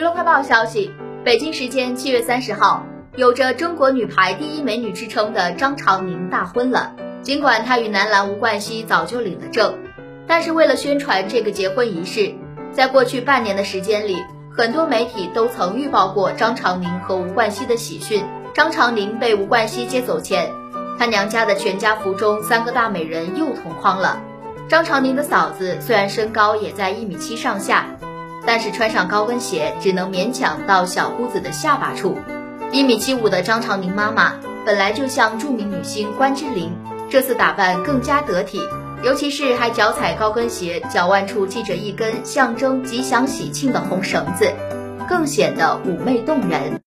[0.00, 0.90] 娱乐快报消息，
[1.22, 6.94] 北京时间七月三十号，有着“中国女排第一美女”之称的张常宁大婚了。
[7.20, 9.78] 尽管她与男篮吴冠希早就领了证，
[10.26, 12.34] 但是为了宣传这个结婚仪式，
[12.72, 14.16] 在过去半年的时间里，
[14.56, 18.24] 很多媒体都曾预报过张常宁和吴冠希的喜讯。
[18.54, 20.50] 张常宁被吴冠希接走前，
[20.98, 24.18] 她娘家的全家福中三个大美人又同框了。
[24.66, 27.84] 张常宁的嫂子虽然身高也在一米七上下。
[28.46, 32.18] 但是穿上高跟鞋只能勉强到小姑子的下巴处。
[32.72, 36.72] 一米七五的张常宁妈妈本来就像著名女星关之琳，
[37.10, 38.60] 这次打扮更加得体，
[39.02, 44.52] 尤其是还脚踩高跟鞋，脚腕处系着一根象征吉祥喜庆的红绳子，
[45.08, 46.80] 更显得妩媚动人。